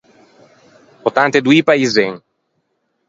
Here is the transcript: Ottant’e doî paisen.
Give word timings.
Ottant’e 1.07 1.37
doî 1.45 1.59
paisen. 1.67 2.13